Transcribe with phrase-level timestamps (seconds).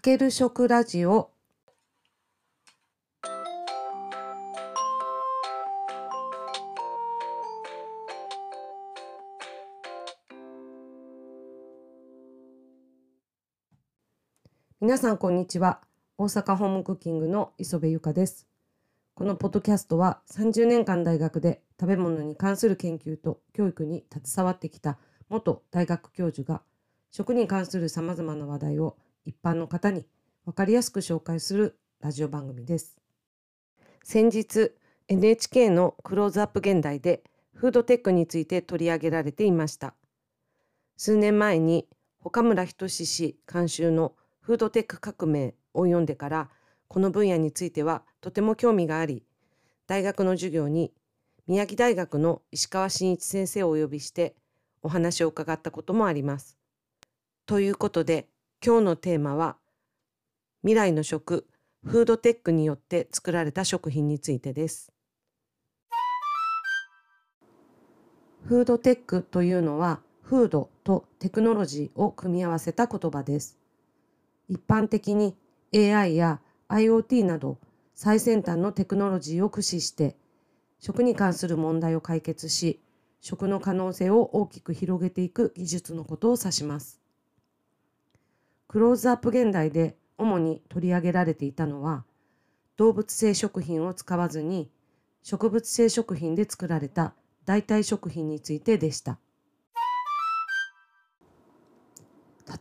[0.00, 1.30] ける食ラジオ。
[14.80, 15.82] 皆さんこんにちは。
[16.16, 18.48] 大阪ホームクッキングの磯部ゆかです。
[19.14, 24.96] このポッドキャストは30年間大学で食べ物に関する研究と教育に携わってきた
[25.28, 26.62] 元大学教授が
[27.10, 28.96] 食に関するさまざまな話題を
[29.30, 30.06] 一般の方に
[30.44, 32.98] 分かりやすく紹介するラジオ番組です。
[34.02, 34.72] 先日
[35.06, 37.22] NHK のクローズアップ現代で
[37.54, 39.94] フードテックについて取り上げられていました。
[40.96, 41.86] 数年前に
[42.24, 46.50] 岡村仁氏監修のフードテック革命を読んでから
[46.88, 49.22] この分野についてはとても興味があり
[49.86, 50.92] 大学の授業に
[51.46, 54.34] 宮城大学の石川真一先生をお呼びして
[54.82, 56.58] お話を伺ったこともあります。
[57.46, 58.26] ということで
[58.62, 59.56] 今日のテーマは
[60.60, 61.46] 未来の食
[61.82, 64.92] フードテックによって作られた食品についてです。
[68.44, 73.56] フードテックというのはフードとテクノロジーを組み合わせた言葉です。
[74.50, 75.34] 一般的に
[75.74, 77.56] AI や IoT など
[77.94, 80.16] 最先端のテクノロジーを駆使して
[80.80, 82.78] 食に関する問題を解決し
[83.22, 86.99] 食の可能性を大きく広げていく技術のことを指します。
[88.70, 92.04] クローズアップ現代で主に取り上げられていたのは
[92.76, 94.70] 動物性食品を使わずに
[95.24, 97.12] 植物性食品で作られた
[97.44, 99.18] 代替食品についてでした。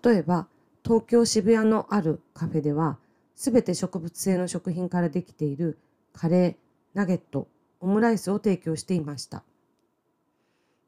[0.03, 0.47] 例えば
[0.83, 2.97] 東京渋谷のあるカフェでは
[3.35, 5.77] すべて植物性の食品からできている
[6.13, 6.55] カレー、
[6.95, 7.47] ナゲット、
[7.81, 9.43] オムライスを提供していました。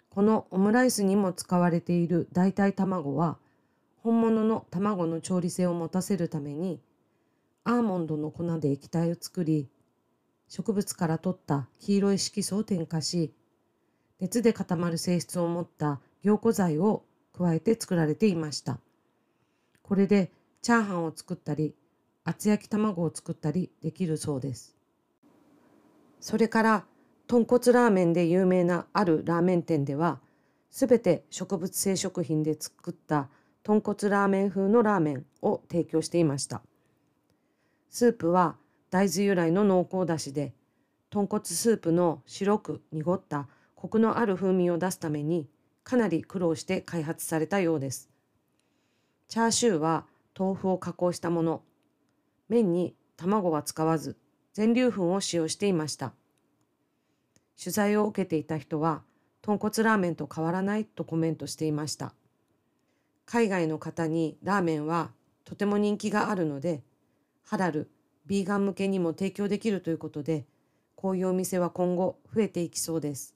[0.10, 3.38] このオムライスにも使われている代替卵は
[4.04, 6.80] 本物の卵の調理性を持たせるために
[7.64, 9.70] アーモンドの粉で液体を作り
[10.48, 13.32] 植物から取った黄色い色素を添加し
[14.20, 17.04] 熱で固まる性質を持った凝固剤を
[17.38, 18.80] 加えて作られていました。
[19.82, 21.74] これでチャーハンを作ったり
[22.24, 24.76] 厚焼き卵を作ったりできるそうです。
[26.20, 26.86] それから
[27.28, 30.20] 豚骨ラーメンで有名なあるラーメン店では
[30.70, 33.30] すべて植物性食品で作った
[33.64, 36.62] 豚骨ラーメン風のラーメンを提供していました。
[37.90, 38.56] スープは
[38.90, 40.54] 大豆由来の濃厚だしで
[41.10, 45.48] 豚骨スープの白く濁ったコクのある風味を出すために
[45.84, 48.10] かなり苦労して開発されたようです。
[49.28, 50.06] チャーシューは
[50.38, 51.64] 豆腐を加工したもの。
[52.50, 54.18] 麺に卵は使わず、
[54.54, 56.14] 全粒粉を使用していました。
[57.62, 59.04] 取材を受けていた人は、
[59.42, 62.14] 豚骨ラーメンと変わらないとコメントしていました。
[63.32, 65.10] 海外の方にラーメンは
[65.46, 66.84] とても人気があるので、
[67.46, 67.90] ハラル、
[68.26, 70.46] ビーガン向けにも提供できるということで、
[70.96, 73.34] こういうお店は今後増えていきそうです。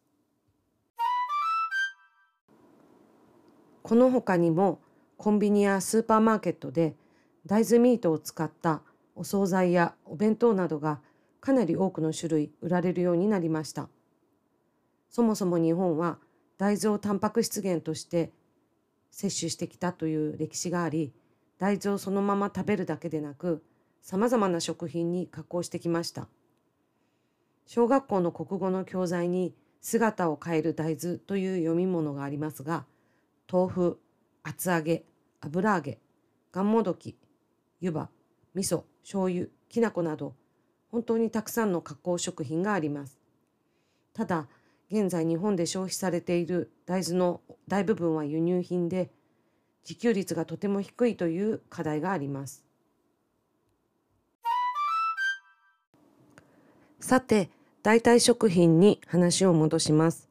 [3.84, 4.81] この他にも
[5.16, 6.97] コンビニやスーパーマーケットで
[7.45, 8.81] 大豆ミートを使った
[9.16, 11.00] お惣菜やお弁当などが
[11.39, 13.88] かなり多くの種類売られるようになりました。
[15.09, 16.17] そもそも日本は
[16.57, 18.34] 大豆をタンパク質源として
[19.15, 21.13] 摂取してきたという歴史があり
[21.57, 23.63] 大豆をそのまま食べるだけでなく
[24.01, 26.27] さまざまな食品に加工してきました
[27.65, 32.85] 小学校の国語の教材に姿を変える大豆という読み物がありますが
[33.49, 33.99] 豆腐
[34.47, 35.05] 厚揚げ、
[35.41, 35.97] 油揚げ、
[36.51, 37.17] がんもどき、
[37.81, 38.09] 湯葉、
[38.53, 40.35] 味噌、醤油、きな粉など、
[40.91, 43.17] 本当にたくさんの加工食品があります。
[44.13, 44.47] ただ、
[44.91, 49.09] 現在日本で消費されている大豆の大部分は輸入品で、
[49.83, 52.63] 自給率がとても低いという課題があります。
[56.99, 57.49] さて、
[57.83, 60.27] 代替食品に話を戻します。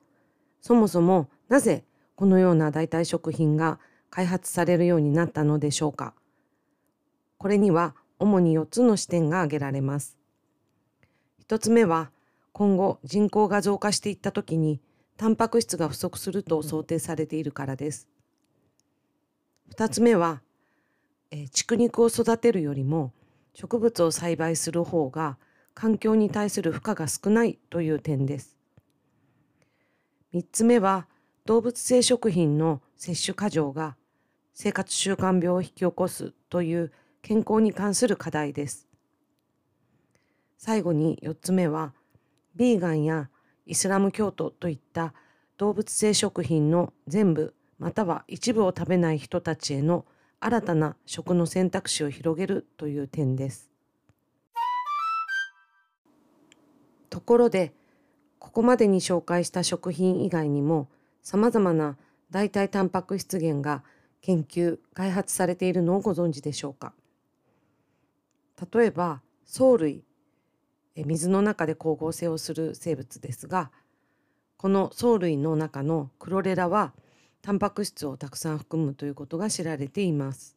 [0.61, 1.85] そもそもなぜ
[2.17, 3.79] このような代替食品が
[4.11, 6.15] 開発されるようになったのでしょうか
[7.39, 10.19] これには主に4つの視点が挙げられます。
[11.47, 12.11] 1つ目は
[12.53, 14.81] 今後人口が増加していった時に
[15.17, 18.09] タンパク質が不足すると想定されているからです。
[19.77, 20.43] 2つ目は、
[21.31, 23.13] え畜肉を育てるよりも
[23.55, 25.39] 植物を栽培する方が
[25.75, 28.57] 環境に対する負荷が少ないという点です。
[30.35, 31.07] 3つ目は
[31.45, 33.97] 動物性食品の摂取過剰が
[34.53, 38.87] 生活習慣病を引き起こすという健康に関する課題です。
[40.59, 41.93] 最後に4つ目は、
[42.55, 43.29] ビーガンや
[43.67, 45.15] イスラム教徒といった
[45.57, 50.05] 動物性食品の全部または一部を食べない人たちへの
[50.41, 53.71] 新たな食の選択肢を広げるという点です。
[57.09, 57.73] ところで
[58.39, 60.89] ここまでに紹介した食品以外にも
[61.23, 61.97] さまざまな
[62.31, 63.85] 代替タンパク質源が
[64.21, 66.93] 研究開発されているのをご存知でしょうか
[68.73, 70.03] 例えば藻類
[70.97, 73.71] 水の中で光合成をする生物ですが
[74.57, 76.93] この藻類の中のクロレラは
[77.43, 80.57] タンパク質をたくさん含むということが知られています。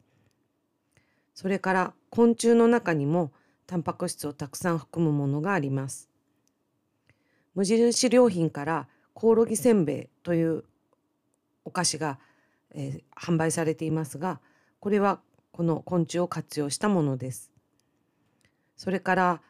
[1.34, 3.34] それから昆虫の中にも
[3.66, 6.10] タンパク質をたくさん含むものがあります。
[7.54, 10.64] 無印良品からコオロギせんべいという
[11.66, 12.20] お菓子が、
[12.74, 14.40] えー、販売されていますが
[14.80, 15.20] これは
[15.52, 17.52] この昆虫を活用したものです。
[18.78, 19.42] それから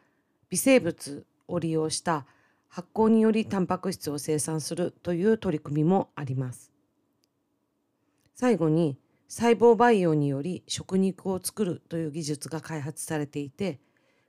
[0.50, 2.26] 微生物を利用した
[2.68, 6.70] 発酵によりタンパク質を生産するという取り組みもあります。
[8.34, 13.78] 最後に細胞培養により食肉を作るという技術が開発されていて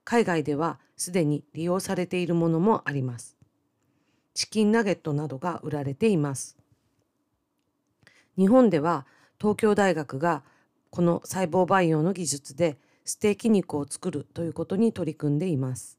[0.04, 3.38] 海外ではすでに利用されているものもあります。
[4.34, 6.58] チキンナゲットなどが売られています。
[8.38, 9.06] 日本では
[9.40, 10.44] 東京大学が
[10.90, 15.99] この細胞培養の技術でステーキ肉を作るということに取り組んでいます。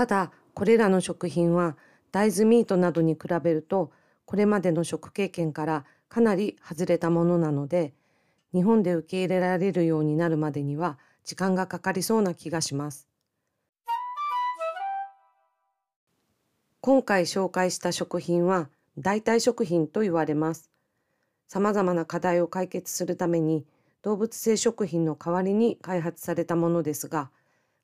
[0.00, 1.76] ただこれらの食品は
[2.10, 3.92] 大豆ミートなどに比べると
[4.24, 7.92] これまでの食経験からかなり外れたものなので
[8.54, 13.08] 日本で受け入れられるようになるまでには時間がかかりそうな気がします。
[16.80, 20.70] 今回紹介した食品は代替食品と言われます。
[21.46, 23.66] さまざまな課題を解決するために
[24.00, 27.30] 動物性食品の代わりに開発されたものですが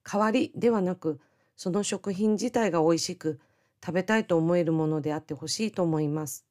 [0.03, 1.21] 代わりではなく
[1.57, 3.41] その食品自体が美味しく
[3.85, 6.45] 食べたいと思えるものであってほしいと思います。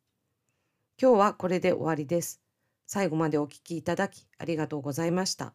[1.02, 2.42] 今日はこれで終わりです。
[2.88, 5.54] 最後までお聞きいただきありがとうございました。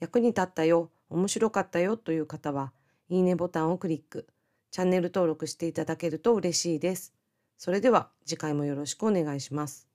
[0.00, 2.72] 役に立ったよ、面白かったよという方は、
[3.08, 4.26] いいねボタンをクリック、
[4.70, 7.12] チャンネル登録していただけると嬉しいです。
[7.58, 9.91] それでは次回もよろしくお願いします。